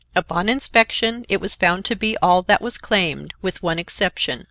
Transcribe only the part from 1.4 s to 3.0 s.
found to be all that was